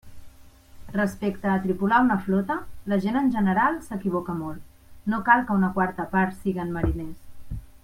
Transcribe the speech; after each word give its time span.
Respecte 0.93 1.49
a 1.55 1.57
tripular 1.65 1.99
una 2.05 2.17
flota, 2.29 2.55
la 2.93 2.99
gent 3.03 3.21
en 3.21 3.29
general 3.37 3.77
s'equivoca 3.89 4.35
molt; 4.41 4.67
no 5.15 5.21
cal 5.29 5.47
que 5.51 5.59
una 5.61 5.71
quarta 5.79 6.09
part 6.17 6.41
siguen 6.43 6.75
mariners. 6.81 7.23